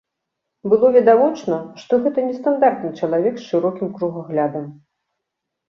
[0.71, 4.65] Было відавочна, што гэта не стандартны чалавек з шырокім кругаглядам.